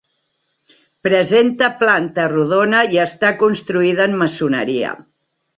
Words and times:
Presenta 1.07 1.69
planta 1.83 2.25
rodona 2.33 2.81
i 2.97 3.01
està 3.05 3.33
construïda 3.45 4.11
en 4.11 4.21
maçoneria. 4.23 4.99